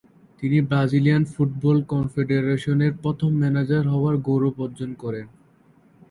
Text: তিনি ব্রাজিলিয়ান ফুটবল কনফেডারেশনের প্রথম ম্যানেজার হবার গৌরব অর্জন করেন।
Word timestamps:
তিনি 0.39 0.57
ব্রাজিলিয়ান 0.61 1.23
ফুটবল 1.25 1.77
কনফেডারেশনের 1.93 2.93
প্রথম 3.03 3.31
ম্যানেজার 3.41 3.83
হবার 3.87 4.15
গৌরব 4.27 4.55
অর্জন 4.65 4.91
করেন। 4.93 5.25